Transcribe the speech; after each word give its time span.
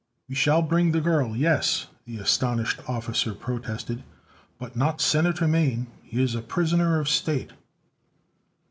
"We 0.27 0.33
shall 0.33 0.63
bring 0.63 0.93
the 0.93 0.99
girl, 0.99 1.35
yes," 1.37 1.85
the 2.07 2.17
astonished 2.17 2.79
officer 2.89 3.35
protested, 3.35 4.01
"but 4.57 4.75
not 4.75 4.99
Senator 4.99 5.47
Mane. 5.47 5.85
He 6.01 6.19
is 6.23 6.33
a 6.33 6.41
prisoner 6.41 6.99
of 6.99 7.07
state." 7.07 7.51